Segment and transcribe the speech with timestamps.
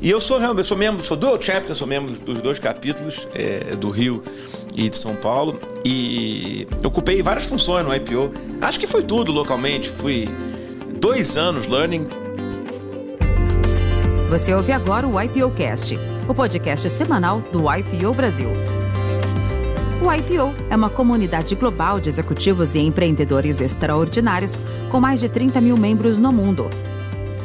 [0.00, 3.74] E eu sou eu sou membro, sou dual chapter, sou membro dos dois capítulos é,
[3.76, 4.22] do Rio
[4.74, 5.58] e de São Paulo.
[5.84, 8.30] E ocupei várias funções no IPO.
[8.60, 9.88] Acho que foi tudo localmente.
[9.88, 10.28] Fui
[11.00, 12.06] dois anos learning.
[14.28, 18.50] Você ouve agora o IPO Cast, o podcast semanal do IPO Brasil.
[20.02, 24.60] O IPO é uma comunidade global de executivos e empreendedores extraordinários
[24.90, 26.68] com mais de 30 mil membros no mundo.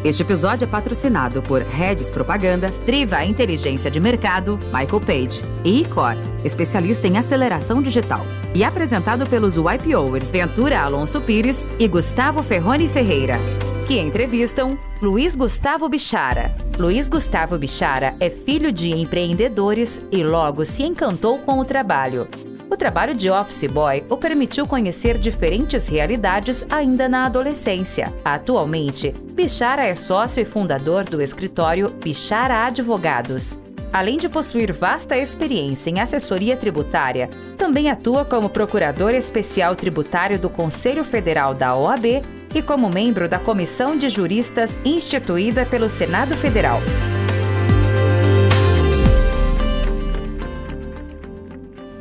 [0.04, 6.16] Este episódio é patrocinado por Redis Propaganda, Driva Inteligência de Mercado, Michael Page e Icor,
[6.43, 8.26] especialista em aceleração digital.
[8.55, 13.38] E apresentado pelos YPOers Ventura Alonso Pires e Gustavo Ferroni Ferreira,
[13.85, 16.52] que entrevistam Luiz Gustavo Bichara.
[16.79, 22.27] Luiz Gustavo Bichara é filho de empreendedores e logo se encantou com o trabalho.
[22.71, 28.13] O trabalho de office boy o permitiu conhecer diferentes realidades ainda na adolescência.
[28.23, 33.59] Atualmente, Bichara é sócio e fundador do escritório Bichara Advogados.
[33.91, 40.49] Além de possuir vasta experiência em assessoria tributária, também atua como procurador especial tributário do
[40.49, 42.24] Conselho Federal da OAB
[42.55, 46.79] e como membro da Comissão de Juristas instituída pelo Senado Federal.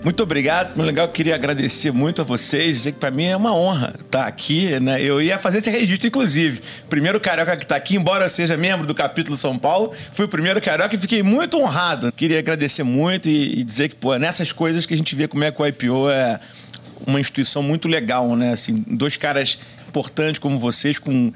[0.02, 1.06] Muito obrigado, muito legal.
[1.06, 4.80] Eu queria agradecer muito a vocês, dizer que para mim é uma honra estar aqui,
[4.80, 5.02] né?
[5.02, 6.60] Eu ia fazer esse registro, inclusive.
[6.88, 10.28] Primeiro carioca que está aqui, embora eu seja membro do capítulo São Paulo, fui o
[10.28, 12.10] primeiro carioca e fiquei muito honrado.
[12.12, 15.44] Queria agradecer muito e, e dizer que, pô, nessas coisas que a gente vê como
[15.44, 16.40] é que o IPO é
[17.06, 18.52] uma instituição muito legal, né?
[18.52, 21.32] Assim, dois caras importantes como vocês, com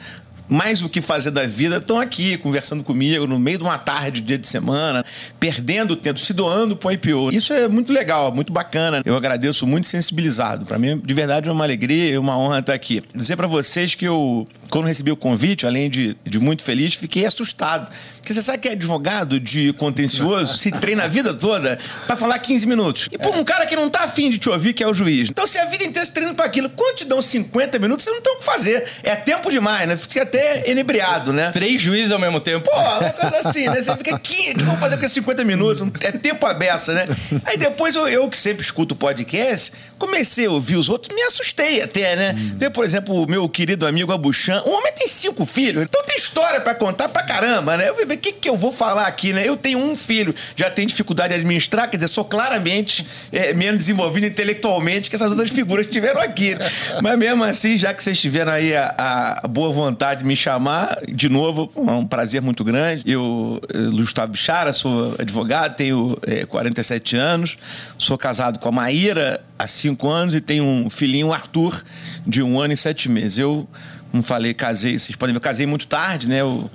[0.48, 4.20] mais o que fazer da vida, estão aqui conversando comigo no meio de uma tarde,
[4.20, 5.04] dia de semana,
[5.40, 7.32] perdendo tempo, se doando para o IPO.
[7.32, 9.02] Isso é muito legal, muito bacana.
[9.04, 10.64] Eu agradeço muito sensibilizado.
[10.64, 13.02] Para mim, de verdade, é uma alegria e uma honra estar aqui.
[13.14, 17.24] Dizer para vocês que eu, quando recebi o convite, além de, de muito feliz, fiquei
[17.24, 17.92] assustado.
[18.16, 22.40] Porque você sabe que é advogado de contencioso, se treina a vida toda para falar
[22.40, 23.08] 15 minutos.
[23.12, 25.30] E por um cara que não tá afim de te ouvir, que é o juiz.
[25.30, 28.10] Então, se a vida inteira se treina para aquilo, quando te dão 50 minutos, você
[28.10, 28.84] não tem o que fazer.
[29.04, 29.96] É tempo demais, né?
[29.96, 31.50] Fica até enebriado, né?
[31.52, 32.68] Três juízes ao mesmo tempo.
[32.68, 33.80] Pô, uma coisa assim, né?
[33.80, 35.86] Você fica o que eu vou fazer com esses 50 minutos?
[36.00, 37.06] É tempo a beça, né?
[37.44, 41.80] Aí depois eu, eu que sempre escuto podcast, comecei a ouvir os outros, me assustei
[41.82, 42.34] até, né?
[42.36, 42.54] Hum.
[42.56, 44.63] Ver, por exemplo, o meu querido amigo Abuchan.
[44.64, 47.88] O homem tem cinco filhos, então tem história para contar pra caramba, né?
[47.88, 49.46] Eu o que, que eu vou falar aqui, né?
[49.46, 53.78] Eu tenho um filho, já tenho dificuldade de administrar, quer dizer, sou claramente é, menos
[53.78, 56.56] desenvolvido intelectualmente que essas outras figuras que tiveram aqui.
[57.02, 60.98] Mas mesmo assim, já que vocês tiveram aí a, a boa vontade de me chamar,
[61.08, 63.02] de novo, é um prazer muito grande.
[63.10, 67.56] Eu, Luiz Gustavo Bichara, sou advogado, tenho é, 47 anos,
[67.98, 71.82] sou casado com a Maíra há cinco anos e tenho um filhinho, Arthur,
[72.26, 73.38] de um ano e sete meses.
[73.38, 73.68] Eu,
[74.14, 76.40] como falei, casei, vocês podem ver, eu casei muito tarde, né?
[76.40, 76.70] Eu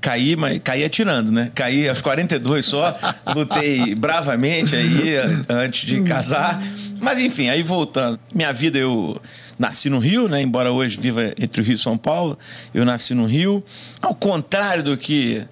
[0.00, 1.50] caí, mas caí atirando, né?
[1.52, 2.96] Caí aos 42 só,
[3.34, 5.16] lutei bravamente aí
[5.48, 6.62] antes de casar.
[7.00, 8.20] Mas enfim, aí voltando.
[8.32, 9.20] Minha vida eu
[9.58, 10.40] nasci no Rio, né?
[10.40, 12.38] Embora hoje viva entre o Rio e São Paulo,
[12.72, 13.60] eu nasci no Rio.
[14.00, 15.42] Ao contrário do que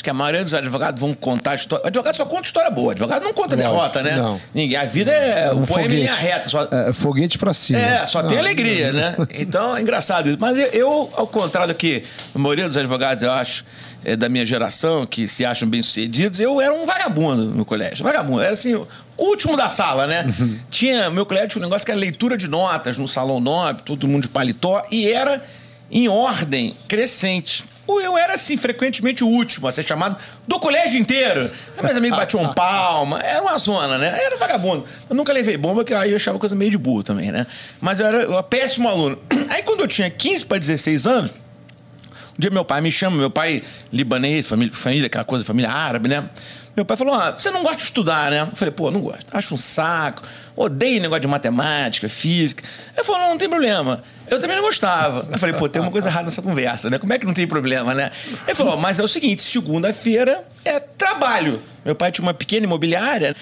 [0.00, 1.84] acho que a maioria dos advogados vão contar história.
[1.84, 2.88] O advogado só conta história boa.
[2.88, 4.16] O advogado não conta derrota, né?
[4.16, 4.40] Não.
[4.54, 4.76] Ninguém.
[4.76, 6.48] A vida é um poema em linha reta.
[6.48, 6.66] Só...
[6.70, 7.78] É, foguete pra cima.
[7.78, 9.14] É, só tem alegria, né?
[9.34, 10.38] Então é engraçado isso.
[10.40, 12.02] Mas eu, ao contrário do que
[12.34, 13.64] a maioria dos advogados, eu acho,
[14.02, 18.02] é, da minha geração, que se acham bem-sucedidos, eu era um vagabundo no colégio.
[18.02, 18.40] Vagabundo.
[18.40, 18.88] Era assim, o
[19.18, 20.24] último da sala, né?
[20.38, 20.58] Uhum.
[20.70, 24.08] Tinha, meu colégio tinha um negócio que era leitura de notas no salão nobre, todo
[24.08, 25.44] mundo de paletó, e era
[25.90, 27.64] em ordem crescente.
[27.98, 31.50] Eu era, assim, frequentemente o último a ser chamado do colégio inteiro.
[31.82, 34.18] Meus amigos batiam palma, era uma zona, né?
[34.22, 34.84] Era vagabundo.
[35.08, 37.46] Eu nunca levei bomba, que aí eu achava coisa meio de burro também, né?
[37.80, 39.18] Mas eu era, eu era péssimo aluno.
[39.48, 43.30] Aí quando eu tinha 15 para 16 anos, um dia meu pai me chama, meu
[43.30, 43.62] pai
[43.92, 46.28] libanês, família, família aquela coisa, família árabe, né?
[46.76, 48.42] Meu pai falou: ah, você não gosta de estudar, né?
[48.42, 49.26] Eu falei, pô, não gosto.
[49.32, 50.22] Acho um saco.
[50.56, 52.62] Odeio negócio de matemática, física.
[52.96, 54.02] Ele falou: não, não tem problema.
[54.28, 55.26] Eu também não gostava.
[55.30, 56.98] Eu falei, pô, tem uma coisa errada nessa conversa, né?
[56.98, 58.10] Como é que não tem problema, né?
[58.46, 61.60] Ele falou: mas é o seguinte, segunda-feira é trabalho.
[61.84, 63.34] Meu pai tinha uma pequena imobiliária.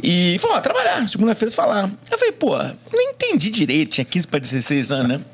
[0.00, 1.90] E falou, ah, trabalhar, segunda-feira falar.
[2.10, 5.24] Eu falei, pô, não entendi direito, tinha 15 para 16 anos, né?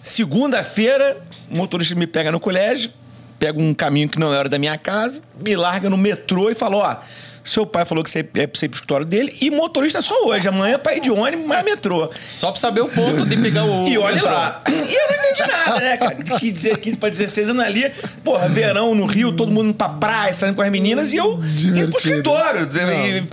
[0.00, 2.92] Segunda-feira, o motorista me pega no colégio,
[3.38, 6.76] pega um caminho que não era da minha casa, me larga no metrô e fala:
[6.76, 6.96] Ó,
[7.44, 10.48] seu pai falou que você é pra ser pro escritório dele e motorista só hoje.
[10.48, 12.10] Amanhã é pai de ônibus, mas metrô.
[12.28, 13.86] Só pra saber o ponto de pegar o.
[13.86, 14.62] E olha lá.
[14.68, 16.14] E eu não entendi nada, né, cara?
[16.16, 17.90] Que dizer 15 pra 16 anos ali,
[18.24, 21.38] porra, verão no Rio, todo mundo indo pra praia, saindo com as meninas e eu
[21.38, 21.78] Divertido.
[21.78, 22.68] indo pro escritório,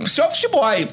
[0.06, 0.88] ser office boy.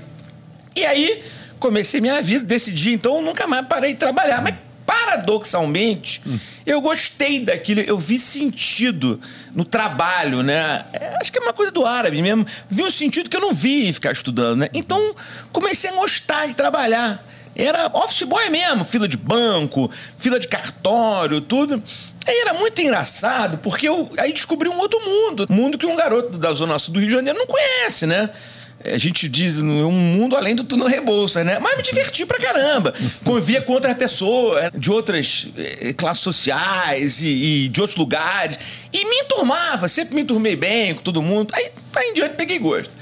[0.75, 1.23] E aí,
[1.59, 4.41] comecei minha vida, decidi, então nunca mais parei de trabalhar.
[4.41, 4.55] Mas
[4.91, 6.21] paradoxalmente,
[6.65, 9.21] eu gostei daquilo, eu vi sentido
[9.55, 10.83] no trabalho, né?
[10.91, 12.45] É, acho que é uma coisa do árabe mesmo.
[12.69, 14.69] Vi um sentido que eu não vi ficar estudando, né?
[14.73, 15.15] Então,
[15.53, 17.25] comecei a gostar de trabalhar.
[17.55, 21.81] Era office boy mesmo, fila de banco, fila de cartório, tudo.
[22.27, 25.45] Aí era muito engraçado, porque eu aí descobri um outro mundo.
[25.49, 28.29] Mundo que um garoto da Zona Sul do Rio de Janeiro não conhece, né?
[28.85, 31.59] A gente diz um mundo além do túnel Rebouças, né?
[31.59, 32.93] Mas me diverti pra caramba.
[33.23, 38.57] Convivia com outras pessoas de outras eh, classes sociais e, e, de outros lugares.
[38.91, 41.53] E me enturmava, sempre me enturmei bem com todo mundo.
[41.53, 42.95] Aí, aí em diante, peguei gosto.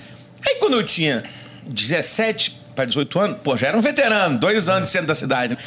[0.46, 1.24] Aí quando eu tinha
[1.68, 5.58] 17 para 18 anos, pô, já era um veterano, dois anos centro da cidade.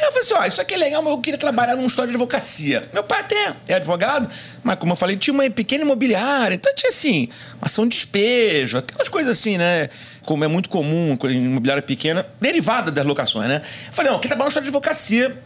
[0.00, 2.16] Eu falei assim: ó, isso aqui é legal, mas eu queria trabalhar num história de
[2.16, 2.88] advocacia.
[2.92, 4.30] Meu pai até é advogado,
[4.62, 7.28] mas como eu falei, tinha uma pequena imobiliária, então tinha assim,
[7.60, 9.88] ação de despejo, aquelas coisas assim, né?
[10.22, 13.62] Como é muito comum em imobiliária pequena, derivada das locações, né?
[13.86, 15.42] Eu falei: não, eu queria trabalhar num história de advocacia,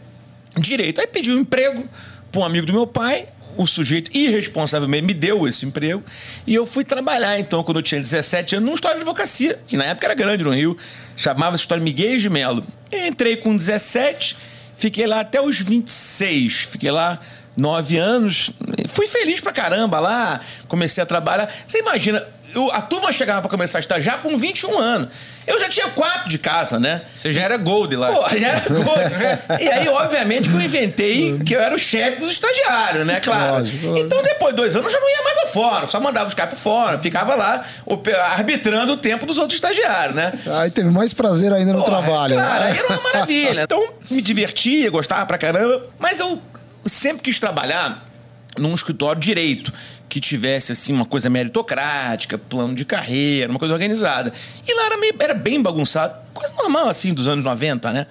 [0.57, 1.01] direito.
[1.01, 1.87] Aí pedi um emprego
[2.31, 3.27] para um amigo do meu pai,
[3.57, 6.03] o sujeito irresponsavelmente me deu esse emprego
[6.45, 9.77] e eu fui trabalhar, então, quando eu tinha 17 anos, num história de advocacia, que
[9.77, 10.77] na época era grande no Rio,
[11.15, 12.65] chamava-se História Miguel de Melo.
[12.91, 14.35] Entrei com 17,
[14.75, 17.19] fiquei lá até os 26, fiquei lá
[17.55, 18.51] nove anos,
[18.87, 21.49] fui feliz pra caramba lá, comecei a trabalhar.
[21.67, 25.09] Você imagina, eu, a turma chegava para começar a estagiar com 21 anos.
[25.45, 27.01] Eu já tinha quatro de casa, né?
[27.17, 28.11] Você já era gold lá.
[28.11, 29.13] Pô, já era gold.
[29.15, 29.39] Né?
[29.59, 33.19] e aí, obviamente, que eu inventei que eu era o chefe dos estagiários, né?
[33.19, 33.57] Claro.
[33.57, 35.87] Lógico, Então, depois de dois anos, eu já não ia mais ao fórum.
[35.87, 36.97] Só mandava os caras pro fórum.
[36.99, 37.61] Ficava lá
[38.31, 40.31] arbitrando o tempo dos outros estagiários, né?
[40.61, 42.35] Aí teve mais prazer ainda no Pô, trabalho.
[42.35, 43.63] Claro, aí era uma maravilha.
[43.63, 45.85] Então, me divertia, gostava pra caramba.
[45.99, 46.39] Mas eu
[46.85, 48.07] sempre quis trabalhar
[48.57, 49.73] num escritório direito
[50.07, 54.31] que tivesse assim uma coisa meritocrática, plano de carreira, uma coisa organizada.
[54.67, 58.05] E lá era, meio, era bem bagunçado, coisa normal assim dos anos 90, né?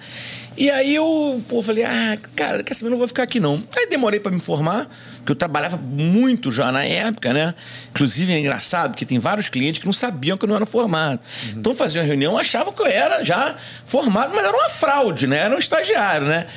[0.57, 3.63] E aí eu pô, falei, ah, cara, quer saber, não vou ficar aqui não.
[3.75, 4.89] Aí demorei para me formar,
[5.25, 7.55] que eu trabalhava muito já na época, né?
[7.91, 11.21] Inclusive é engraçado, porque tem vários clientes que não sabiam que eu não era formado.
[11.45, 11.53] Uhum.
[11.57, 13.55] Então faziam uma reunião, achavam que eu era já
[13.85, 15.37] formado, mas era uma fraude, né?
[15.37, 16.47] Era um estagiário, né?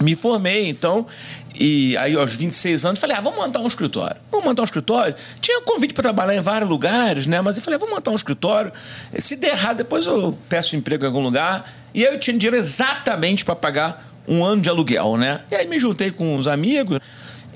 [0.00, 1.06] Me formei, então,
[1.54, 4.16] e aí, aos 26 anos, falei, ah, vamos montar um escritório.
[4.30, 5.14] Vamos montar um escritório.
[5.40, 7.40] Tinha convite para trabalhar em vários lugares, né?
[7.40, 8.72] Mas eu falei, vamos montar um escritório.
[9.18, 11.72] Se der errado, depois eu peço emprego em algum lugar.
[11.94, 15.42] E aí eu tinha dinheiro exatamente para pagar um ano de aluguel, né?
[15.50, 16.98] E aí me juntei com uns amigos.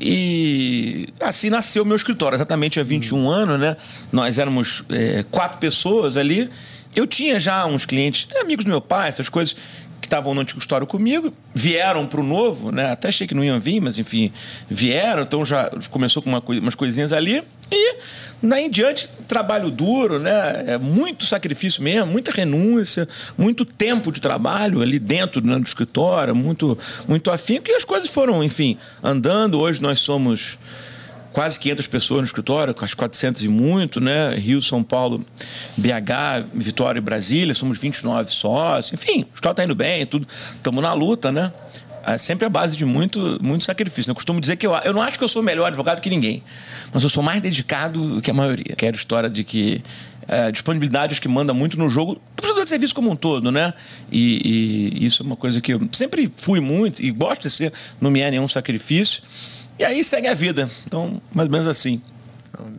[0.01, 3.29] E assim nasceu o meu escritório, exatamente há 21 hum.
[3.29, 3.77] anos, né?
[4.13, 6.49] Nós éramos é, quatro pessoas ali.
[6.95, 9.57] Eu tinha já uns clientes, amigos do meu pai, essas coisas,
[10.01, 12.93] que estavam no antigo histórico comigo, vieram para o novo, né?
[12.93, 14.33] Até achei que não iam vir, mas enfim,
[14.69, 17.43] vieram, então já começou com uma, umas coisinhas ali.
[17.71, 17.97] E
[18.43, 20.65] daí em diante, trabalho duro, né?
[20.67, 26.35] É muito sacrifício mesmo, muita renúncia, muito tempo de trabalho ali dentro né, do escritório,
[26.35, 27.69] muito, muito afinco.
[27.69, 29.59] E as coisas foram, enfim, andando.
[29.59, 30.59] Hoje nós somos
[31.33, 34.35] quase 500 pessoas no escritório, quase 400 e muito, né?
[34.35, 35.25] Rio, São Paulo,
[35.77, 38.93] BH, Vitória e Brasília, somos 29 sócios.
[38.93, 40.27] Enfim, o escritório está indo bem, tudo.
[40.55, 41.53] Estamos na luta, né?
[42.07, 44.09] É sempre a base de muito, muito sacrifício.
[44.09, 44.13] Né?
[44.13, 46.43] Eu costumo dizer que eu, eu não acho que eu sou melhor advogado que ninguém,
[46.93, 48.75] mas eu sou mais dedicado que a maioria.
[48.77, 49.83] Quero história de que
[50.27, 53.51] é, disponibilidade acho que manda muito no jogo do prestador de serviço como um todo,
[53.51, 53.73] né?
[54.13, 57.73] E, e, isso é uma coisa que eu sempre fui muito e gosto de ser,
[58.01, 59.23] não me é nenhum sacrifício.
[59.79, 60.69] E aí segue a vida.
[60.87, 62.03] Então, mais ou menos assim.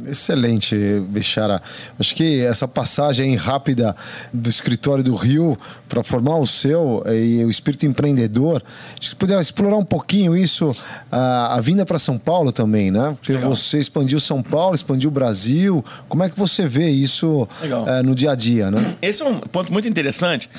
[0.06, 0.76] Excelente,
[1.08, 1.62] Bichara.
[1.98, 3.96] Acho que essa passagem rápida
[4.34, 8.64] do escritório do Rio para formar o seu e o espírito empreendedor,
[9.00, 10.76] acho que poderia explorar um pouquinho isso,
[11.12, 13.12] a, a vinda para São Paulo também, né?
[13.12, 13.50] Porque Legal.
[13.50, 15.86] você expandiu São Paulo, expandiu o Brasil.
[16.08, 18.96] Como é que você vê isso uh, no dia a dia, né?
[19.02, 20.50] Esse é um ponto muito interessante,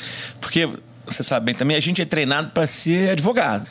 [0.40, 0.68] porque
[1.04, 3.66] você sabe bem também, a gente é treinado para ser advogado.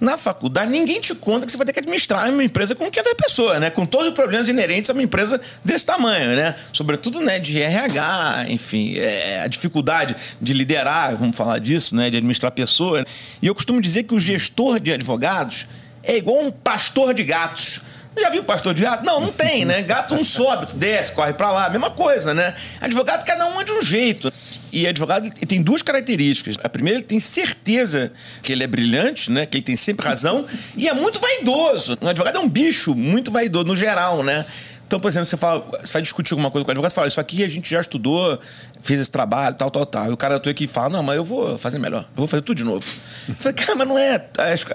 [0.00, 3.14] Na faculdade, ninguém te conta que você vai ter que administrar uma empresa com 500
[3.14, 3.70] pessoas, né?
[3.70, 6.54] Com todos os problemas inerentes a uma empresa desse tamanho, né?
[6.72, 12.10] Sobretudo, né, de RH, enfim, é, a dificuldade de liderar, vamos falar disso, né?
[12.10, 13.04] De administrar pessoas.
[13.40, 15.66] E eu costumo dizer que o gestor de advogados
[16.02, 17.80] é igual um pastor de gatos.
[18.18, 19.04] Já viu pastor de gato?
[19.04, 19.82] Não, não tem, né?
[19.82, 22.54] Gato um sobe, desce, corre para lá, mesma coisa, né?
[22.80, 24.32] Advogado, cada um é de um jeito.
[24.72, 26.56] E advogado tem duas características.
[26.62, 29.46] A primeira, ele tem certeza que ele é brilhante, né?
[29.46, 30.44] Que ele tem sempre razão.
[30.76, 31.96] E é muito vaidoso.
[32.00, 34.44] Um advogado é um bicho muito vaidoso, no geral, né?
[34.86, 37.08] Então, por exemplo, você, fala, você vai discutir alguma coisa com o advogado, você fala,
[37.08, 38.38] isso aqui a gente já estudou,
[38.80, 40.10] fez esse trabalho, tal, tal, tal.
[40.10, 42.28] E o cara da tua equipe fala, não, mas eu vou fazer melhor, eu vou
[42.28, 42.86] fazer tudo de novo.
[43.28, 44.24] Eu falei, cara, mas não é.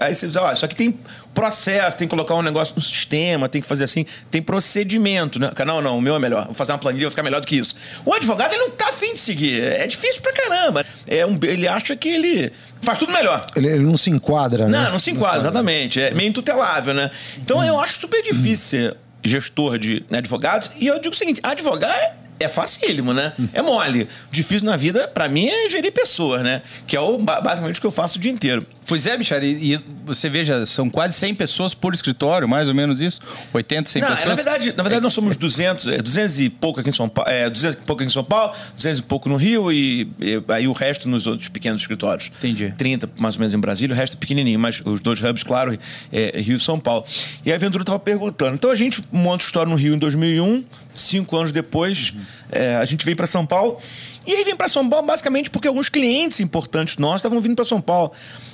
[0.00, 0.98] Aí você diz, ó, isso aqui tem
[1.32, 5.50] processo, tem que colocar um negócio no sistema, tem que fazer assim, tem procedimento, né?
[5.66, 7.56] Não, não, o meu é melhor, vou fazer uma planilha, vai ficar melhor do que
[7.56, 7.74] isso.
[8.04, 10.84] O advogado, ele não tá afim de seguir, é difícil pra caramba.
[11.06, 12.52] É um, ele acha que ele
[12.82, 13.46] faz tudo melhor.
[13.56, 14.78] Ele, ele não se enquadra, né?
[14.78, 16.00] Não, não se enquadra, exatamente.
[16.00, 17.10] É meio intutelável, né?
[17.38, 20.70] Então eu acho super difícil gestor de né, advogados.
[20.76, 23.32] E eu digo o seguinte: advogar é é facílimo, né?
[23.52, 24.08] É mole.
[24.30, 26.62] Difícil na vida, para mim, é gerir pessoas, né?
[26.86, 28.66] Que é o, basicamente o que eu faço o dia inteiro.
[28.86, 32.74] Pois é, Bichara, e, e, você veja, são quase 100 pessoas por escritório, mais ou
[32.74, 33.20] menos isso?
[33.52, 34.28] 80, 100 Não, pessoas?
[34.28, 37.30] Na verdade, na verdade, nós somos 200, é, 200 e pouco aqui em São Paulo,
[37.30, 40.42] é, 200 e pouco aqui em São Paulo, 200 e pouco no Rio e, e
[40.48, 42.30] aí o resto nos outros pequenos escritórios.
[42.38, 42.74] Entendi.
[42.76, 45.78] 30 mais ou menos em Brasília, o resto é pequenininho, mas os dois hubs, claro,
[46.12, 47.04] é, Rio e São Paulo.
[47.44, 48.54] E a Ventura estava perguntando.
[48.54, 52.20] Então a gente monta o história no Rio em 2001, cinco anos depois, uhum.
[52.50, 53.78] É, a gente vem para São Paulo.
[54.26, 57.64] E aí vem para São Paulo basicamente porque alguns clientes importantes nossos estavam vindo para
[57.64, 58.12] São Paulo.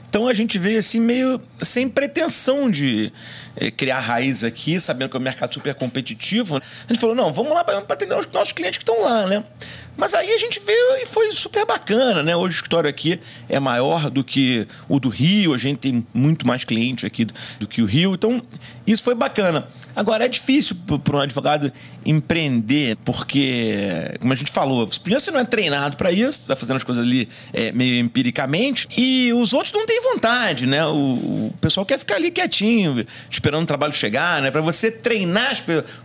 [0.08, 3.12] Então a gente veio assim meio sem pretensão de
[3.54, 6.56] é, criar raiz aqui, sabendo que é um mercado super competitivo.
[6.56, 9.44] A gente falou, não, vamos lá para atender os nossos clientes que estão lá, né?
[9.99, 12.37] Mas aí a gente veio e foi super bacana, né?
[12.37, 16.47] Hoje o escritório aqui é maior do que o do Rio, a gente tem muito
[16.47, 18.40] mais clientes aqui do, do que o Rio, então
[18.87, 19.67] isso foi bacana.
[19.99, 21.73] Agora, é difícil para um advogado
[22.07, 26.85] empreender, porque, como a gente falou, você não é treinado para isso, vai fazendo as
[26.85, 30.87] coisas ali é, meio empiricamente, e os outros não têm vontade, né?
[30.87, 30.95] O,
[31.49, 34.52] o pessoal quer ficar ali quietinho, esperando o trabalho chegar, né?
[34.52, 35.52] Para você treinar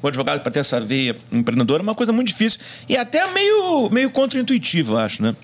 [0.01, 2.59] o advogado para ter essa veia empreendedora é uma coisa muito difícil
[2.89, 5.35] e até meio, meio contra-intuitivo, eu acho, né?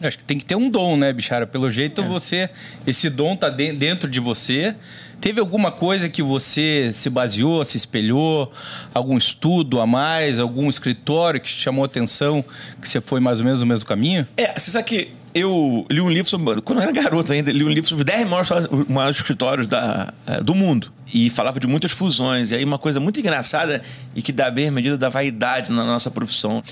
[0.00, 1.46] Acho que tem que ter um dom, né, Bichara?
[1.46, 2.04] Pelo jeito, é.
[2.04, 2.50] você.
[2.86, 4.74] Esse dom tá de, dentro de você.
[5.20, 8.52] Teve alguma coisa que você se baseou, se espelhou?
[8.92, 10.40] Algum estudo a mais?
[10.40, 12.44] Algum escritório que te chamou atenção?
[12.80, 14.26] Que você foi mais ou menos no mesmo caminho?
[14.36, 16.60] É, você sabe que eu li um livro sobre.
[16.60, 18.50] Quando eu era garoto ainda, li um livro sobre 10 maiores,
[18.88, 20.92] maiores escritórios da, eh, do mundo.
[21.14, 22.50] E falava de muitas fusões.
[22.50, 23.82] E aí, uma coisa muito engraçada
[24.14, 26.62] e que dá bem a medida da vaidade na nossa profissão.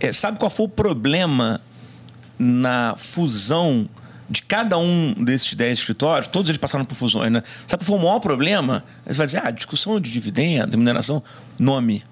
[0.00, 1.60] É, sabe qual foi o problema
[2.38, 3.88] na fusão
[4.28, 7.42] de cada um desses 10 escritórios, todos eles passaram por fusões, né?
[7.66, 8.82] Sabe qual foi o maior problema?
[9.06, 11.22] Você vai dizer, ah, discussão de dividendo, mineração,
[11.58, 12.02] nome.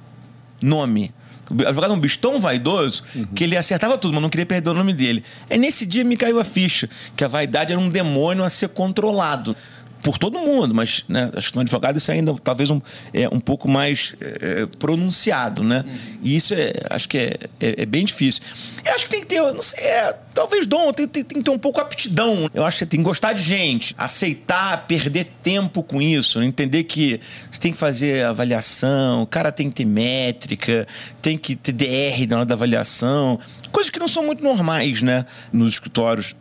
[0.63, 1.13] Nome.
[1.51, 3.27] O advogado é um bicho tão vaidoso uhum.
[3.27, 5.25] que ele acertava tudo, mas não queria perder o nome dele.
[5.51, 8.69] É nesse dia me caiu a ficha que a vaidade era um demônio a ser
[8.69, 9.57] controlado
[10.03, 12.81] por todo mundo, mas né, acho que no advogado isso é ainda talvez um,
[13.15, 15.85] é, um pouco mais é, pronunciado, né?
[15.87, 16.19] Uhum.
[16.23, 18.43] E isso é, acho que é, é, é, bem difícil.
[18.85, 21.45] Eu acho que tem que ter, não sei, é, talvez dom, tem, tem, tem, que
[21.45, 22.51] ter um pouco aptidão.
[22.53, 26.47] Eu acho que você tem que gostar de gente, aceitar perder tempo com isso, né?
[26.47, 30.87] entender que você tem que fazer avaliação, o cara tem que ter métrica,
[31.21, 33.39] tem que ter DR na hora da avaliação,
[33.71, 35.25] coisas que não são muito normais, né?
[35.53, 36.35] Nos escritórios,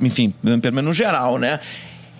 [0.00, 1.60] enfim, pelo menos no geral, né?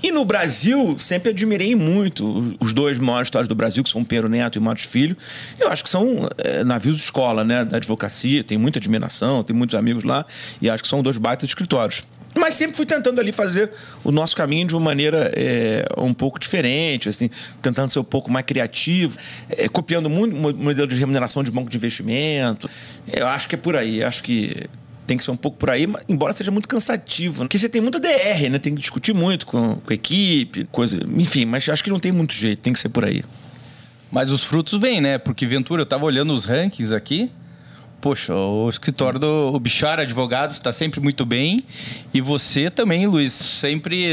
[0.05, 4.29] E no Brasil, sempre admirei muito os dois maiores histórias do Brasil, que são Pedro
[4.29, 5.17] Neto e Matos Filho.
[5.59, 7.65] Eu acho que são é, navios escola, né?
[7.65, 10.27] Da advocacia, tem muita admiração, tem muitos amigos lá,
[10.61, 12.03] e acho que são dois baitas escritórios.
[12.35, 13.71] Mas sempre fui tentando ali fazer
[14.03, 17.31] o nosso caminho de uma maneira é, um pouco diferente, assim,
[17.63, 19.17] tentando ser um pouco mais criativo,
[19.49, 22.69] é, copiando muito o modelo de remuneração de banco de investimento.
[23.11, 24.05] Eu acho que é por aí.
[24.05, 24.69] Acho que
[25.07, 27.43] tem que ser um pouco por aí, embora seja muito cansativo.
[27.43, 27.47] Né?
[27.47, 28.59] Porque você tem muita DR, né?
[28.59, 31.01] Tem que discutir muito com, com a equipe, coisa.
[31.17, 33.25] Enfim, mas acho que não tem muito jeito, tem que ser por aí.
[34.11, 35.19] Mas os frutos vêm, né?
[35.19, 37.31] Porque Ventura, eu tava olhando os rankings aqui.
[38.05, 41.59] Poxa, o escritório do Bichar Advogados está sempre muito bem.
[42.13, 44.05] E você também, Luiz, sempre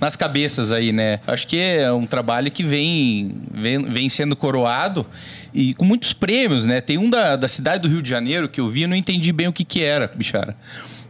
[0.00, 1.18] nas cabeças aí, né?
[1.26, 5.04] Acho que é um trabalho que vem, vem, vem sendo coroado
[5.52, 6.80] e com muitos prêmios, né?
[6.80, 9.32] Tem um da, da cidade do Rio de Janeiro que eu vi e não entendi
[9.32, 10.56] bem o que, que era, Bichara.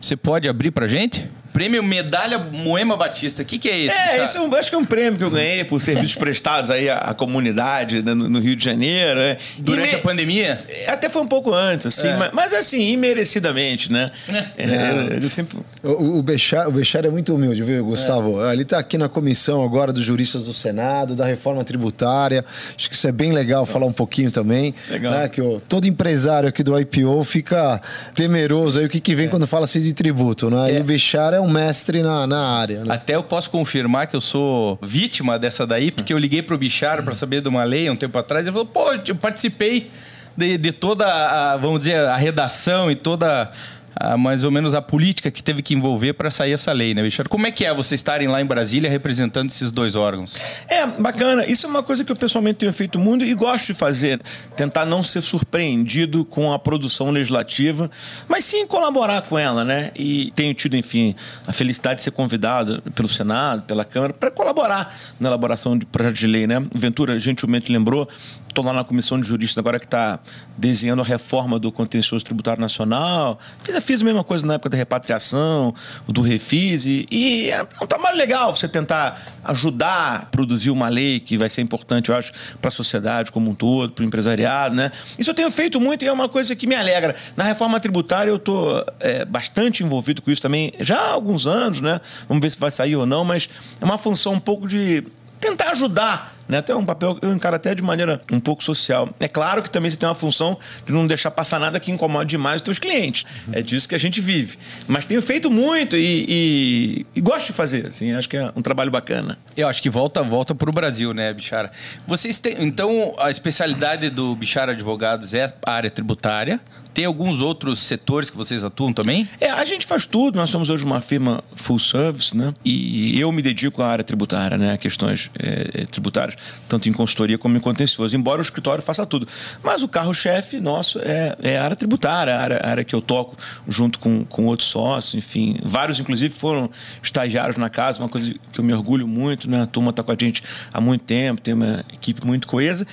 [0.00, 1.28] Você pode abrir pra gente?
[1.52, 3.42] Prêmio Medalha Moema Batista.
[3.42, 3.98] O que, que é esse?
[3.98, 6.88] É, esse eu acho que é um prêmio que eu ganhei por serviços prestados aí
[6.88, 9.20] à, à comunidade né, no, no, Rio de Janeiro.
[9.20, 9.36] Né?
[9.58, 9.94] Durante me...
[9.96, 10.58] a pandemia?
[10.86, 12.16] Até foi um pouco antes, assim, é.
[12.16, 14.10] mas, mas, assim, imerecidamente, né?
[14.56, 15.16] É.
[15.24, 15.58] É, sempre...
[15.82, 18.44] O, o, Bechar, o Bechar é muito humilde, viu, Gustavo?
[18.44, 18.52] É.
[18.52, 22.44] Ele está aqui na comissão agora dos juristas do Senado, da reforma tributária.
[22.76, 24.74] Acho que isso é bem legal falar um pouquinho também.
[24.88, 25.12] Legal.
[25.12, 25.28] Né?
[25.28, 27.80] Que ó, todo empresário aqui do IPO fica
[28.14, 29.28] temeroso aí o que, que vem é.
[29.28, 30.74] quando fala assim de tributo, né?
[30.74, 32.84] E o Bechar é um mestre na, na área.
[32.84, 32.94] Né?
[32.94, 37.02] Até eu posso confirmar que eu sou vítima dessa daí, porque eu liguei pro Bichar
[37.02, 38.44] para saber de uma lei um tempo atrás.
[38.44, 39.90] Ele falou, pô, eu participei
[40.36, 43.50] de, de toda a, vamos dizer, a redação e toda
[43.94, 47.02] a, mais ou menos a política que teve que envolver para sair essa lei, né,
[47.02, 47.28] Bichara?
[47.28, 50.36] Como é que é vocês estarem lá em Brasília representando esses dois órgãos?
[50.68, 51.46] É, bacana.
[51.46, 54.20] Isso é uma coisa que eu pessoalmente tenho feito muito e gosto de fazer.
[54.56, 57.90] Tentar não ser surpreendido com a produção legislativa,
[58.28, 59.90] mas sim colaborar com ela, né?
[59.96, 61.14] E tenho tido, enfim,
[61.46, 66.16] a felicidade de ser convidado pelo Senado, pela Câmara, para colaborar na elaboração de projeto
[66.16, 66.62] de lei, né?
[66.74, 68.08] Ventura gentilmente lembrou,
[68.52, 70.20] estou lá na comissão de juristas agora que está
[70.56, 73.38] desenhando a reforma do contencioso tributário nacional.
[73.62, 75.74] Fiz, fiz a mesma coisa na época da repatriação,
[76.06, 81.18] do refis, e, e é um trabalho legal você tentar ajudar a produzir uma lei
[81.18, 84.74] que vai ser importante, eu acho, para a sociedade como um todo, para o empresariado,
[84.74, 84.92] né?
[85.18, 87.14] Isso eu tenho feito muito e é uma coisa que me alegra.
[87.36, 91.80] Na reforma tributária eu estou é, bastante envolvido com isso também já há alguns anos,
[91.80, 92.00] né?
[92.28, 93.48] Vamos ver se vai sair ou não, mas
[93.80, 95.04] é uma função um pouco de
[95.38, 96.58] tentar ajudar né?
[96.58, 99.08] Até um papel eu encaro até de maneira um pouco social.
[99.20, 102.30] É claro que também você tem uma função de não deixar passar nada que incomode
[102.30, 103.24] demais os teus clientes.
[103.52, 104.58] É disso que a gente vive.
[104.86, 107.86] Mas tenho feito muito e, e, e gosto de fazer.
[107.86, 109.38] Assim, acho que é um trabalho bacana.
[109.56, 111.70] Eu acho que volta volta para o Brasil, né, Bichara?
[112.06, 116.60] Vocês têm então a especialidade do Bichara Advogados é a área tributária.
[116.94, 119.26] Tem alguns outros setores que vocês atuam também?
[119.40, 120.36] É, a gente faz tudo.
[120.36, 122.52] Nós somos hoje uma firma full service, né?
[122.64, 124.74] E eu me dedico à área tributária, né?
[124.74, 126.31] A questões é, tributárias
[126.68, 129.26] tanto em consultoria como em contencioso, embora o escritório faça tudo.
[129.62, 133.00] Mas o carro-chefe nosso é, é, a área tributária, a área, a área, que eu
[133.00, 133.36] toco
[133.68, 135.58] junto com, com outros sócios, enfim.
[135.62, 136.70] Vários, inclusive, foram
[137.02, 139.62] estagiários na casa, uma coisa que eu me orgulho muito, né?
[139.62, 142.86] A turma está com a gente há muito tempo, tem uma equipe muito coesa.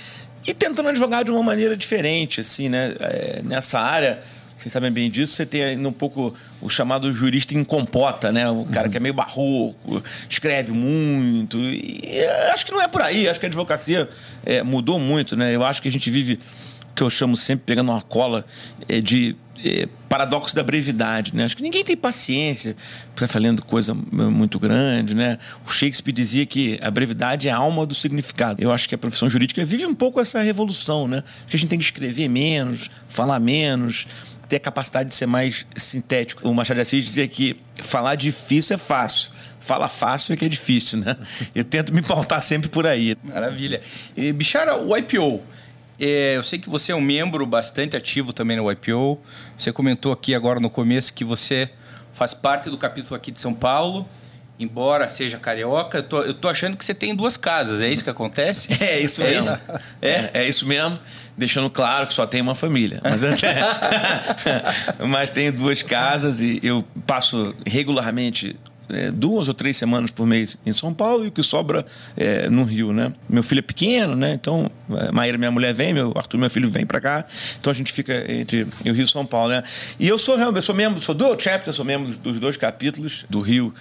[0.46, 2.96] E tentando advogar de uma maneira diferente, assim, né?
[3.00, 4.20] É, nessa área
[4.60, 8.50] vocês sabem bem disso, você tem ainda um pouco o chamado jurista em compota, né?
[8.50, 8.92] O cara uhum.
[8.92, 11.58] que é meio barroco, escreve muito.
[11.58, 13.30] E acho que não é por aí.
[13.30, 14.10] Acho que a advocacia
[14.46, 15.56] é, mudou muito, né?
[15.56, 16.42] Eu acho que a gente vive
[16.92, 18.46] o que eu chamo sempre, pegando uma cola,
[18.90, 21.46] é, de é, paradoxo da brevidade, né?
[21.46, 22.76] Acho que ninguém tem paciência
[23.16, 25.38] para falando coisa muito grande, né?
[25.66, 28.62] O Shakespeare dizia que a brevidade é a alma do significado.
[28.62, 31.24] Eu acho que a profissão jurídica vive um pouco essa revolução, né?
[31.48, 34.06] Que a gente tem que escrever menos, falar menos,
[34.50, 36.50] ter a capacidade de ser mais sintético.
[36.50, 39.32] O Machado de Assis dizia que falar difícil é fácil.
[39.60, 41.16] Fala fácil é que é difícil, né?
[41.54, 43.16] Eu tento me pautar sempre por aí.
[43.24, 43.80] Maravilha.
[44.18, 45.42] E, Bichara, o IPO.
[46.02, 49.20] É, eu sei que você é um membro bastante ativo também no IPO.
[49.58, 51.70] Você comentou aqui agora no começo que você
[52.14, 54.08] faz parte do capítulo aqui de São Paulo
[54.60, 57.82] embora seja carioca, eu tô, eu tô achando que você tem duas casas.
[57.82, 58.68] É isso que acontece?
[58.84, 59.56] É isso mesmo.
[59.56, 61.00] É isso, é, é isso mesmo.
[61.40, 63.00] Deixando claro que só tem uma família.
[63.02, 63.22] Mas,
[65.08, 68.58] mas tenho duas casas e eu passo regularmente
[68.90, 71.86] é, duas ou três semanas por mês em São Paulo e o que sobra
[72.18, 73.14] é, no Rio, né?
[73.30, 74.34] Meu filho é pequeno, né?
[74.34, 77.26] Então, é, Maíra, minha mulher, vem, meu Arthur, meu filho, vem para cá.
[77.58, 79.64] Então a gente fica entre o Rio e São Paulo, né?
[79.98, 83.40] E eu sou eu sou membro, sou dual chapter, sou membro dos dois capítulos do
[83.40, 83.74] Rio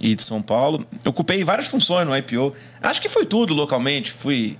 [0.00, 0.84] e de São Paulo.
[1.04, 2.54] Eu ocupei várias funções no IPO.
[2.82, 4.10] Acho que foi tudo localmente.
[4.10, 4.58] Fui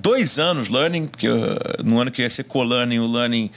[0.00, 1.38] dois anos learning, porque eu,
[1.84, 3.50] no ano que eu ia ser co-learning, o learning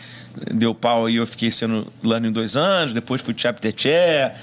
[0.53, 2.93] deu pau e eu fiquei sendo learning dois anos.
[2.93, 4.33] Depois fui chapter chair,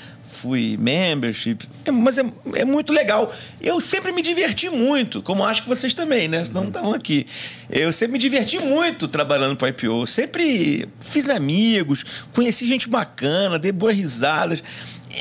[0.44, 1.66] fui membership.
[1.85, 3.35] É, mas é, é, muito legal.
[3.61, 6.44] Eu sempre me diverti muito, como acho que vocês também, né?
[6.44, 7.26] Senão não estão aqui.
[7.70, 10.07] Eu sempre me diverti muito trabalhando para o IPO.
[10.07, 12.04] Sempre fiz amigos,
[12.35, 14.62] conheci gente bacana, dei boas risadas.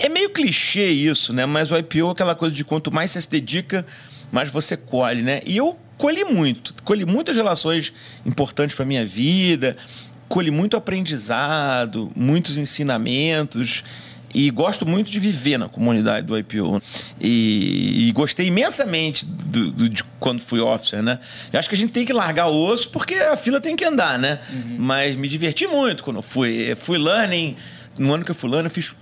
[0.02, 1.46] É meio clichê isso, né?
[1.46, 3.86] Mas o IPO é aquela coisa de quanto mais você se dedica,
[4.32, 5.42] mais você colhe, né?
[5.46, 6.74] E eu colhi muito.
[6.84, 7.94] Colhi muitas relações
[8.26, 9.78] importantes para minha vida,
[10.28, 13.86] colhi muito aprendizado, muitos ensinamentos.
[14.36, 16.82] E gosto muito de viver na comunidade do IPO.
[17.22, 21.20] E, e gostei imensamente do, do, de quando fui officer, né?
[21.54, 23.86] Eu acho que a gente tem que largar o osso porque a fila tem que
[23.86, 24.40] andar, né?
[24.52, 24.78] Uhum.
[24.80, 26.76] Mas me diverti muito quando fui.
[26.76, 27.56] Fui learning.
[27.98, 28.94] No ano que eu fui learning, eu fiz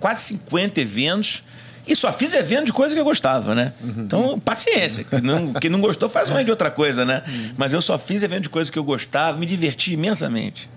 [0.00, 1.44] quase 50 eventos.
[1.88, 3.72] E só fiz evento de coisa que eu gostava, né?
[3.80, 3.94] Uhum.
[3.98, 5.04] Então, paciência.
[5.04, 7.22] Quem não, quem não gostou faz uma de outra coisa, né?
[7.26, 7.50] Uhum.
[7.56, 10.68] Mas eu só fiz evento de coisa que eu gostava, me diverti imensamente.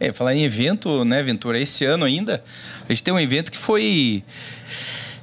[0.00, 1.60] É, falar em evento, né, Ventura?
[1.60, 2.42] Esse ano ainda,
[2.88, 4.24] a gente tem um evento que foi.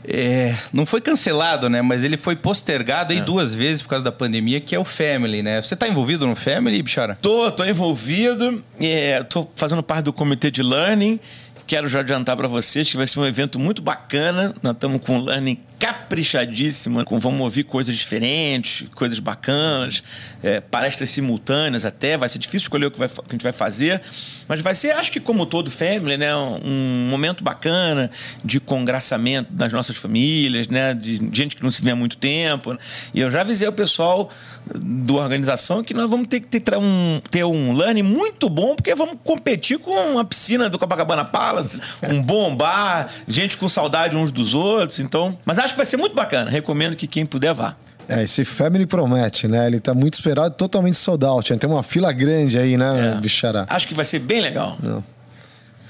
[0.07, 1.81] É, não foi cancelado, né?
[1.81, 3.21] Mas ele foi postergado aí é.
[3.23, 5.61] duas vezes por causa da pandemia, que é o Family, né?
[5.61, 7.17] Você está envolvido no Family, Bichara?
[7.21, 8.63] Tô, tô envolvido.
[8.79, 11.19] É, tô fazendo parte do comitê de learning
[11.65, 14.53] quero já adiantar para vocês que vai ser um evento muito bacana.
[14.61, 17.03] Nós estamos com um learning caprichadíssima.
[17.03, 20.01] Com, vamos ouvir coisas diferentes, coisas bacanas,
[20.41, 22.17] é, palestras simultâneas até.
[22.17, 24.01] Vai ser difícil escolher o que, vai, que a gente vai fazer.
[24.47, 26.33] Mas vai ser, acho que como todo family, né?
[26.35, 28.09] Um momento bacana
[28.43, 30.93] de congraçamento das nossas famílias, né?
[30.93, 32.77] De gente que não se vê há muito tempo.
[33.13, 34.29] E eu já avisei o pessoal
[34.65, 38.93] da organização que nós vamos ter que ter um, ter um learning muito bom, porque
[38.95, 44.31] vamos competir com a piscina do Copacabana Palace, um bom bar, gente com saudade uns
[44.31, 44.99] dos outros.
[44.99, 46.49] Então, mas acho que vai ser muito bacana.
[46.49, 47.75] Recomendo que quem puder vá.
[48.07, 49.67] É, esse Family promete, né?
[49.67, 51.55] Ele tá muito esperado, totalmente sold out.
[51.57, 53.19] Tem uma fila grande aí, né, é.
[53.19, 53.65] Bichará?
[53.69, 54.77] Acho que vai ser bem legal.
[54.81, 55.03] Não.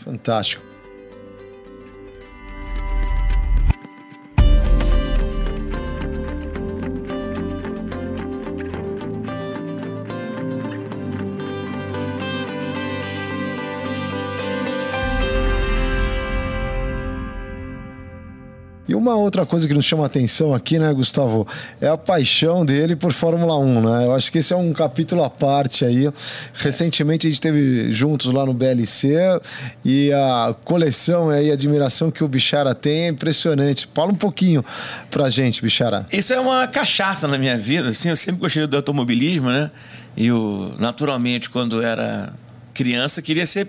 [0.04, 0.73] Fantástico.
[19.04, 21.46] Uma outra coisa que nos chama atenção aqui, né, Gustavo,
[21.82, 24.06] é a paixão dele por Fórmula 1, né?
[24.06, 26.10] Eu acho que esse é um capítulo à parte aí.
[26.54, 29.14] Recentemente a gente esteve juntos lá no BLC
[29.84, 33.90] e a coleção aí, a admiração que o Bichara tem é impressionante.
[33.94, 34.64] Fala um pouquinho
[35.12, 36.08] pra gente, Bichara.
[36.10, 39.70] Isso é uma cachaça na minha vida, assim, eu sempre gostei do automobilismo, né?
[40.16, 42.32] E eu, naturalmente, quando era
[42.74, 43.68] criança, queria ser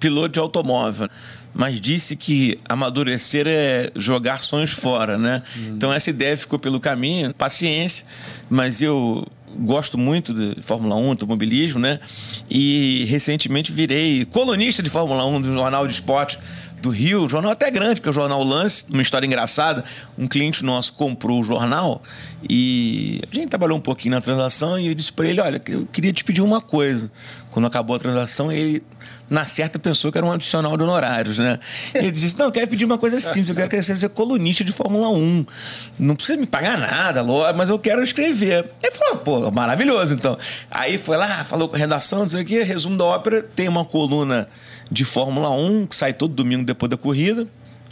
[0.00, 1.10] piloto de automóvel
[1.54, 5.42] mas disse que amadurecer é jogar sonhos fora, né?
[5.56, 5.74] Hum.
[5.76, 8.06] Então essa ideia ficou pelo caminho, paciência,
[8.48, 9.26] mas eu
[9.58, 12.00] gosto muito de Fórmula 1, automobilismo, né?
[12.48, 16.38] E recentemente virei colunista de Fórmula 1 do Jornal de Esporte
[16.82, 19.84] do Rio, jornal até grande, que é o Jornal Lance, uma história engraçada.
[20.18, 22.02] Um cliente nosso comprou o jornal
[22.48, 25.86] e a gente trabalhou um pouquinho na transação e eu disse para ele, olha, eu
[25.86, 27.10] queria te pedir uma coisa.
[27.52, 28.82] Quando acabou a transação, ele
[29.32, 31.58] na certa pensou que era um adicional de honorários, né?
[31.94, 34.08] E ele disse: Não, eu quero pedir uma coisa simples, eu quero que você seja
[34.08, 35.46] colunista de Fórmula 1.
[35.98, 38.70] Não precisa me pagar nada, mas eu quero escrever.
[38.82, 40.36] Ele falou: Pô, maravilhoso, então.
[40.70, 43.68] Aí foi lá, falou com a redação, não sei o quê, resumo da ópera, tem
[43.68, 44.46] uma coluna
[44.90, 47.46] de Fórmula 1 que sai todo domingo depois da corrida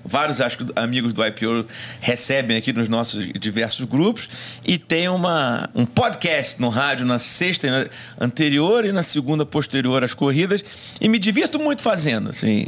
[0.04, 1.66] vários acho amigos do IPO
[2.00, 4.28] recebem aqui nos nossos diversos grupos
[4.64, 10.14] e tem uma, um podcast no rádio na sexta anterior e na segunda posterior às
[10.14, 10.64] corridas.
[11.00, 12.66] E me divirto muito fazendo assim.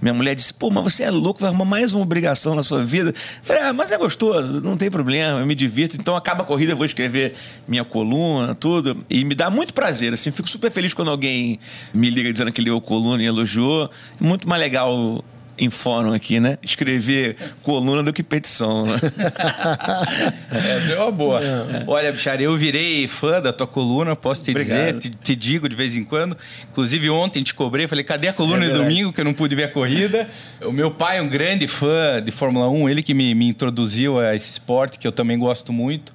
[0.00, 2.84] Minha mulher disse pô mas você é louco vai arrumar mais uma obrigação na sua
[2.84, 3.14] vida.
[3.42, 5.96] Falei ah, mas é gostoso não tem problema eu me divirto.
[5.96, 7.34] Então acaba a corrida eu vou escrever
[7.66, 10.30] minha coluna tudo e me dá muito prazer assim.
[10.30, 11.58] Fico super feliz quando alguém
[11.92, 13.90] me liga dizendo que leu a coluna e elogiou.
[14.20, 15.24] Muito mais legal
[15.58, 16.58] em fórum aqui, né?
[16.62, 18.86] Escrever coluna do que petição.
[18.86, 18.96] Né?
[20.50, 21.40] Essa é uma boa.
[21.42, 21.84] É.
[21.86, 24.98] Olha, Bichara, eu virei fã da tua coluna, posso te Obrigado.
[24.98, 26.36] dizer, te, te, digo de vez em quando.
[26.70, 29.54] Inclusive, ontem te cobrei, falei, cadê a coluna é de domingo, que eu não pude
[29.54, 30.28] ver a corrida?
[30.62, 34.18] O meu pai é um grande fã de Fórmula 1, ele que me, me introduziu
[34.18, 36.12] a esse esporte, que eu também gosto muito.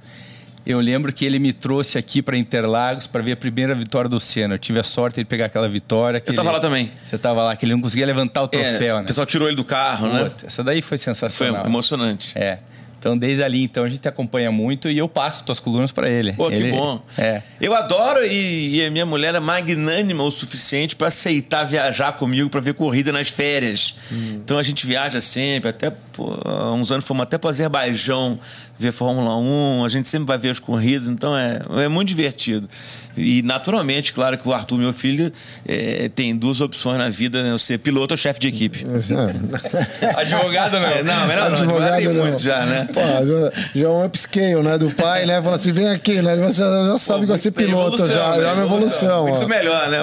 [0.69, 4.19] Eu lembro que ele me trouxe aqui para Interlagos para ver a primeira vitória do
[4.19, 4.55] Senna.
[4.55, 6.21] Eu tive a sorte de pegar aquela vitória.
[6.25, 6.91] eu estava lá também.
[7.05, 9.03] Você estava lá, que ele não conseguia levantar o é, troféu, é, né?
[9.03, 10.29] O pessoal tirou ele do carro, né?
[10.43, 11.61] Essa daí foi sensacional.
[11.61, 12.37] Foi emocionante.
[12.37, 12.59] É.
[13.07, 16.33] Então, desde ali, então, a gente acompanha muito e eu passo tuas colunas para ele.
[16.33, 17.01] Pô, ele, que bom.
[17.17, 17.41] É.
[17.61, 22.49] Eu adoro e, e, a minha mulher é magnânima o suficiente para aceitar viajar comigo
[22.49, 23.95] para ver corrida nas férias.
[24.11, 24.41] Hum.
[24.43, 26.37] Então, a gente viaja sempre, até pô,
[26.75, 28.37] uns anos fomos até para Azerbaijão
[28.77, 32.69] ver Fórmula 1, a gente sempre vai ver as corridas, então é, é muito divertido.
[33.17, 35.31] E naturalmente, claro que o Arthur, meu filho,
[35.67, 37.57] é, tem duas opções na vida, né?
[37.57, 38.85] Ser piloto ou chefe de equipe.
[40.15, 40.87] advogado não.
[40.87, 42.25] É, não, melhor não, advogado, tem não.
[42.25, 42.87] muito já, né?
[42.93, 44.77] Pô, já, já é um upscale, né?
[44.77, 45.41] Do pai, né?
[45.41, 46.35] Fala assim, vem aqui, né?
[46.37, 49.27] Você já sabe Pô, que vai ser piloto, já, já é uma evolução.
[49.27, 49.47] Muito ó.
[49.47, 49.97] melhor, né?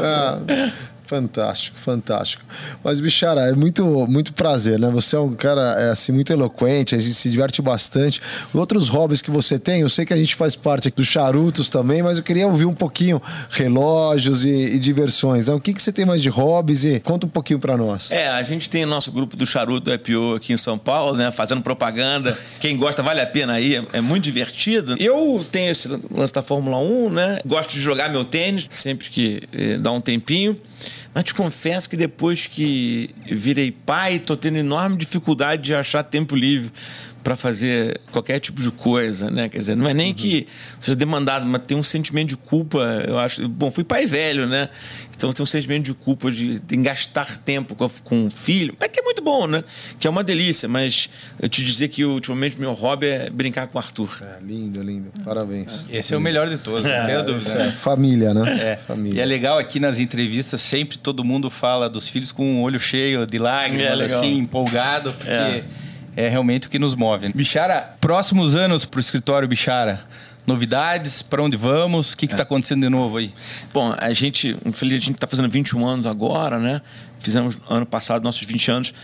[0.48, 0.93] É.
[1.06, 2.42] Fantástico, fantástico.
[2.82, 4.88] Mas, Bichara, é muito, muito prazer, né?
[4.90, 8.20] Você é um cara é, assim, muito eloquente, a gente se diverte bastante.
[8.52, 12.02] Outros hobbies que você tem, eu sei que a gente faz parte dos charutos também,
[12.02, 15.48] mas eu queria ouvir um pouquinho relógios e, e diversões.
[15.48, 15.54] Né?
[15.54, 18.10] O que, que você tem mais de hobbies e conta um pouquinho para nós.
[18.10, 21.30] É, a gente tem nosso grupo do charuto EPO aqui em São Paulo, né?
[21.30, 22.36] Fazendo propaganda.
[22.60, 24.96] Quem gosta, vale a pena aí, é, é muito divertido.
[24.98, 27.38] Eu tenho esse lance da Fórmula 1, né?
[27.44, 30.58] Gosto de jogar meu tênis sempre que eh, dá um tempinho.
[31.14, 36.34] Mas te confesso que depois que virei pai, estou tendo enorme dificuldade de achar tempo
[36.34, 36.72] livre
[37.24, 39.48] para fazer qualquer tipo de coisa, né?
[39.48, 40.14] Quer dizer, não é nem uhum.
[40.14, 40.46] que
[40.78, 43.48] seja demandado, mas tem um sentimento de culpa, eu acho.
[43.48, 44.68] Bom, fui pai velho, né?
[45.16, 48.90] Então tem um sentimento de culpa de, de gastar tempo com, com o filho, mas
[48.90, 49.64] que é muito bom, né?
[49.98, 51.08] Que é uma delícia, mas
[51.40, 54.18] eu te dizer que ultimamente meu hobby é brincar com o Arthur.
[54.20, 55.10] É, lindo, lindo.
[55.24, 55.86] Parabéns.
[55.90, 57.62] Esse é o melhor de todos, é, não tenho dúvida.
[57.62, 57.72] É.
[57.72, 58.72] Família, né?
[58.72, 58.76] É.
[58.76, 59.18] Família.
[59.18, 62.62] E é legal aqui nas entrevistas, sempre todo mundo fala dos filhos com o um
[62.62, 65.64] olho cheio de lágrimas, é assim, empolgado, porque
[66.16, 67.32] é é realmente o que nos move.
[67.34, 70.04] Bichara, próximos anos para o escritório Bichara.
[70.46, 72.12] Novidades, para onde vamos?
[72.12, 73.32] O que está acontecendo de novo aí?
[73.72, 76.82] Bom, a gente, infelizmente, a gente está fazendo 21 anos agora, né?
[77.18, 78.94] Fizemos ano passado nossos 20 anos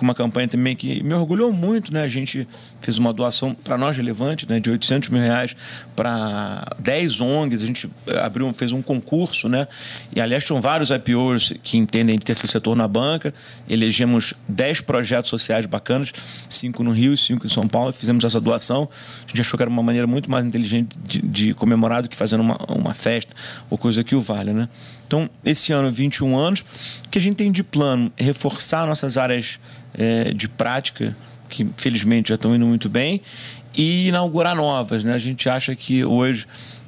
[0.00, 2.02] com uma campanha também que me orgulhou muito, né?
[2.02, 2.48] A gente
[2.80, 4.58] fez uma doação para nós relevante, né?
[4.58, 5.54] De 800 mil reais
[5.94, 7.62] para 10 ONGs.
[7.62, 7.90] A gente
[8.22, 9.68] abriu, fez um concurso, né?
[10.16, 13.34] E aliás, tinham vários IPOs que entendem ter seu setor na banca.
[13.68, 16.12] Elegemos 10 projetos sociais bacanas,
[16.48, 17.92] cinco no Rio e cinco em São Paulo.
[17.92, 18.88] Fizemos essa doação.
[19.24, 22.16] A gente achou que era uma maneira muito mais inteligente de, de comemorar do que
[22.16, 23.36] fazendo uma, uma festa
[23.68, 24.68] ou coisa que o valha, né?
[25.10, 26.60] Então, esse ano, 21 anos,
[27.04, 29.58] o que a gente tem de plano reforçar nossas áreas
[29.92, 31.16] é, de prática,
[31.48, 33.20] que felizmente já estão indo muito bem,
[33.74, 35.02] e inaugurar novas.
[35.02, 35.12] Né?
[35.12, 36.46] A gente acha que hoje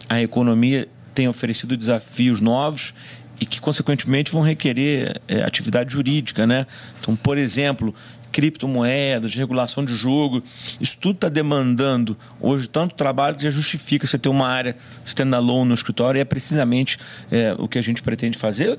[0.09, 2.95] a economia tem oferecido desafios novos
[3.41, 6.47] e que, consequentemente, vão requerer é, atividade jurídica.
[6.47, 6.65] Né?
[7.01, 7.93] Então, por exemplo,
[8.33, 10.43] criptomoedas, regulação de jogo.
[10.81, 15.69] Isso tudo está demandando hoje tanto trabalho que já justifica você ter uma área standalone
[15.69, 16.99] no escritório e é precisamente
[17.31, 18.77] é, o que a gente pretende fazer,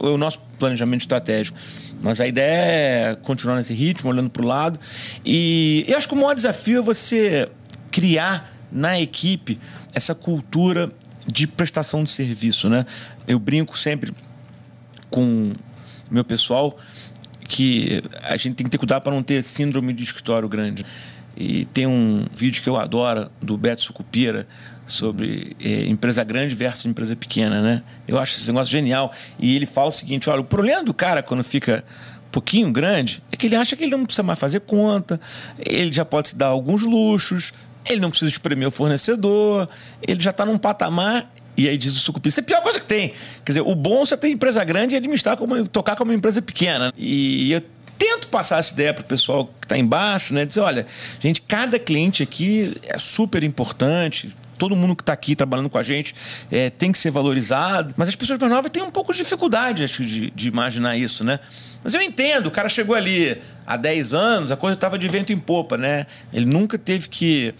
[0.00, 1.56] o nosso planejamento estratégico.
[2.02, 4.78] Mas a ideia é continuar nesse ritmo, olhando para o lado.
[5.24, 7.48] E eu acho que o maior desafio é você
[7.90, 9.58] criar na equipe
[9.94, 10.90] essa cultura
[11.26, 12.68] de prestação de serviço.
[12.68, 12.84] Né?
[13.26, 14.12] Eu brinco sempre
[15.08, 15.52] com
[16.10, 16.76] meu pessoal
[17.46, 20.84] que a gente tem que ter cuidado para não ter síndrome de escritório grande.
[21.36, 24.48] E tem um vídeo que eu adoro do Beto Sucupira
[24.86, 27.82] sobre é, empresa grande versus empresa pequena, né?
[28.08, 29.12] Eu acho esse negócio genial.
[29.38, 31.84] E ele fala o seguinte: olha, o problema do cara quando fica
[32.28, 35.20] um pouquinho grande é que ele acha que ele não precisa mais fazer conta,
[35.58, 37.52] ele já pode se dar alguns luxos,
[37.84, 39.68] ele não precisa espremer o fornecedor,
[40.06, 42.78] ele já está num patamar e aí diz o sucupira, isso é a pior coisa
[42.78, 43.08] que tem.
[43.44, 46.16] Quer dizer, o bom é você ter empresa grande e administrar como, tocar como uma
[46.16, 46.92] empresa pequena.
[46.96, 47.62] E eu
[47.98, 50.44] tento passar essa ideia para o pessoal que está embaixo, né?
[50.44, 50.86] Dizer, olha,
[51.20, 54.32] gente, cada cliente aqui é super importante.
[54.58, 56.14] Todo mundo que está aqui trabalhando com a gente
[56.50, 57.94] é, tem que ser valorizado.
[57.96, 61.24] Mas as pessoas mais novas têm um pouco de dificuldade, acho, de, de imaginar isso,
[61.24, 61.38] né?
[61.86, 65.32] Mas eu entendo, o cara chegou ali há 10 anos, a coisa estava de vento
[65.32, 66.06] em popa, né?
[66.32, 67.54] Ele nunca teve que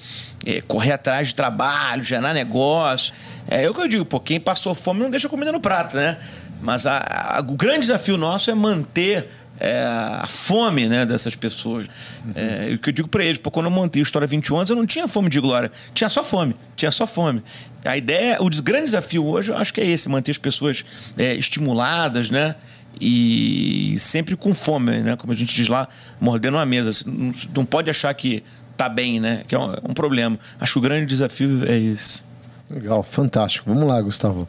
[0.44, 3.14] é, correr atrás de trabalho, gerar negócio.
[3.48, 5.96] É, é o que eu digo, pô, quem passou fome não deixa comida no prato,
[5.96, 6.18] né?
[6.60, 11.88] Mas a, a, o grande desafio nosso é manter é, a fome né, dessas pessoas.
[12.24, 12.32] Uhum.
[12.34, 14.76] É, o que eu digo para eles, quando eu montei a História 21 anos, eu
[14.76, 17.42] não tinha fome de glória, tinha só fome, tinha só fome.
[17.84, 20.84] A ideia, o grande desafio hoje, eu acho que é esse, manter as pessoas
[21.16, 22.56] é, estimuladas, né?
[23.00, 25.16] E sempre com fome, né?
[25.16, 25.86] Como a gente diz lá,
[26.20, 26.90] mordendo uma mesa.
[27.06, 28.42] Não, não pode achar que
[28.76, 29.42] tá bem, né?
[29.46, 30.38] Que é um, é um problema.
[30.58, 32.22] Acho que o grande desafio é esse.
[32.70, 33.68] Legal, fantástico.
[33.72, 34.48] Vamos lá, Gustavo.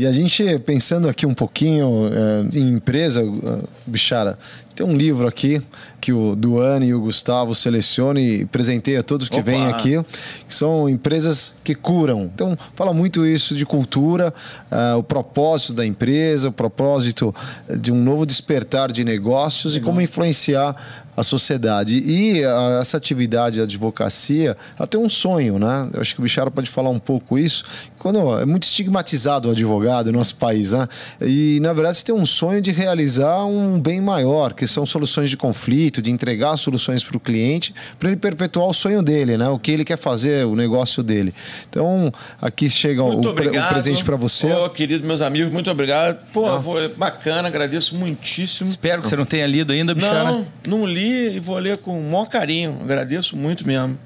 [0.00, 4.38] E a gente, pensando aqui um pouquinho é, em empresa, uh, Bichara,
[4.74, 5.60] tem um livro aqui
[6.00, 9.50] que o Duane e o Gustavo selecionam e presentei a todos que Opa.
[9.50, 10.02] vêm aqui,
[10.48, 12.30] que são empresas que curam.
[12.34, 14.32] Então, fala muito isso de cultura,
[14.72, 17.34] uh, o propósito da empresa, o propósito
[17.78, 19.84] de um novo despertar de negócios Legal.
[19.84, 20.76] e como influenciar
[21.14, 22.02] a sociedade.
[22.06, 25.90] E a, essa atividade de advocacia, ela tem um sonho, né?
[25.92, 27.64] Eu acho que o Bichara pode falar um pouco isso.
[28.00, 30.88] Quando é muito estigmatizado o advogado no nosso país, né?
[31.20, 35.28] E na verdade você tem um sonho de realizar um bem maior, que são soluções
[35.28, 39.48] de conflito, de entregar soluções para o cliente, para ele perpetuar o sonho dele, né?
[39.48, 41.34] O que ele quer fazer, o negócio dele.
[41.68, 44.50] Então, aqui chega o, o, presente para você.
[44.52, 46.18] Ô, querido, meus amigos, muito obrigado.
[46.32, 46.60] Pô, ah.
[46.96, 48.70] bacana, agradeço muitíssimo.
[48.70, 50.30] Espero que você não tenha lido ainda, Bichara.
[50.30, 52.78] Não, não li li e vou ler com o maior carinho.
[52.82, 53.98] Agradeço muito mesmo.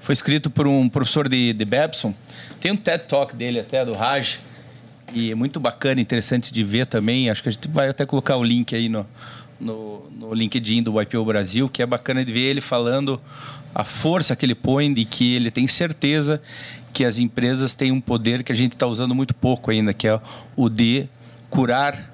[0.00, 2.14] Foi escrito por um professor de, de Babson.
[2.60, 4.38] Tem um TED Talk dele até, do Raj.
[5.12, 7.30] E é muito bacana, interessante de ver também.
[7.30, 9.06] Acho que a gente vai até colocar o link aí no,
[9.58, 13.20] no, no LinkedIn do IPO Brasil, que é bacana de ver ele falando
[13.74, 16.40] a força que ele põe e que ele tem certeza
[16.92, 20.06] que as empresas têm um poder que a gente está usando muito pouco ainda, que
[20.06, 20.20] é
[20.54, 21.08] o de
[21.48, 22.10] curar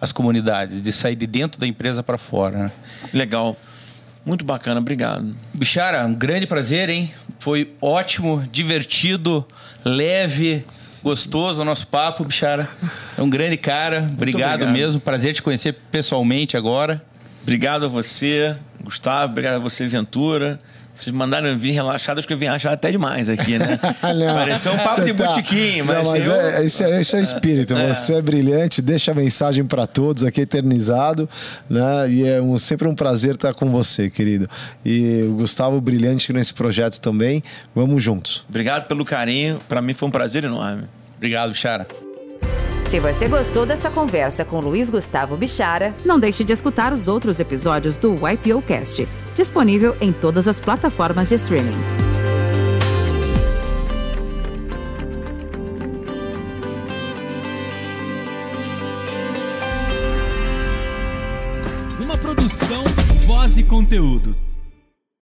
[0.00, 2.64] as comunidades, de sair de dentro da empresa para fora.
[2.64, 2.72] Né?
[3.14, 3.56] Legal.
[4.26, 5.36] Muito bacana, obrigado.
[5.54, 7.14] Bichara, um grande prazer, hein?
[7.38, 9.46] Foi ótimo, divertido,
[9.84, 10.64] leve,
[11.00, 12.68] gostoso o nosso papo, Bichara.
[13.16, 14.08] É um grande cara.
[14.12, 15.00] Obrigado, obrigado, mesmo.
[15.00, 17.00] Prazer te conhecer pessoalmente agora.
[17.44, 19.30] Obrigado a você, Gustavo.
[19.30, 20.60] Obrigado a você, Ventura.
[20.96, 23.78] Vocês mandaram vir relaxado, acho que eu vim achar até demais aqui, né?
[24.02, 25.26] não, Pareceu um papo de tá...
[25.26, 26.04] botiquim, mas.
[26.04, 26.34] Não, mas eu...
[26.34, 27.76] é, isso, é, isso é espírito.
[27.76, 27.92] É.
[27.92, 31.28] Você é brilhante, deixa a mensagem para todos aqui eternizado,
[31.68, 32.08] né?
[32.08, 34.48] E é um, sempre um prazer estar com você, querido.
[34.84, 37.42] E o Gustavo, brilhante nesse projeto também.
[37.74, 38.46] Vamos juntos.
[38.48, 39.60] Obrigado pelo carinho.
[39.68, 40.84] Para mim foi um prazer enorme.
[41.16, 41.86] Obrigado, Chara.
[42.88, 47.40] Se você gostou dessa conversa com Luiz Gustavo Bichara, não deixe de escutar os outros
[47.40, 51.74] episódios do YPO Cast, disponível em todas as plataformas de streaming.
[62.00, 62.84] Uma produção,
[63.26, 64.36] voz e conteúdo.